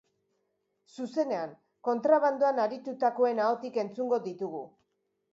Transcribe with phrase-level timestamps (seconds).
[1.01, 1.51] Zuzenean,
[1.87, 4.63] kontrabandoan aritutakoen ahotik entzungo ditugu.